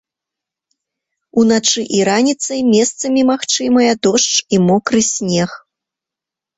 [1.41, 5.49] Уначы і раніцай месцамі магчымыя дождж і мокры снег.